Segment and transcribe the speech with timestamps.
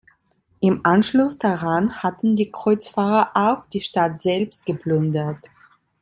[0.61, 5.51] Im Anschluss daran hatten die Kreuzfahrer auch die Stadt selbst geplündert.